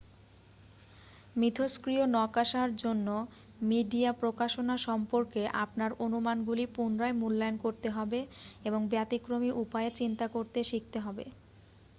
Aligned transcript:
মিথষ্ক্রিয় 1.35 2.03
নকাশার 2.15 2.69
জন্য 2.83 3.07
মিডিয়া 3.63 4.11
প্রকাশনা 4.21 4.75
সম্পর্কে 4.87 5.41
আপনার 5.63 5.91
অনুমানগুলি 6.05 6.63
পুনরায় 6.75 7.15
মূল্যায়ন 7.21 7.55
করতে 7.65 7.87
হবে 7.89 8.19
এবং 8.65 8.81
ব্যতিক্রমী 8.91 9.49
উপায়ে 9.63 9.89
চিন্তা 9.99 10.25
করতে 10.27 10.59
শিখতে 10.63 10.97
হবে 10.99 11.25